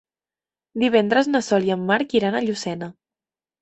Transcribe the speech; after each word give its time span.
Divendres 0.85 1.31
na 1.35 1.43
Sol 1.51 1.69
i 1.69 1.71
en 1.79 1.87
Marc 1.93 2.19
iran 2.23 2.43
a 2.43 2.47
Llucena. 2.51 2.95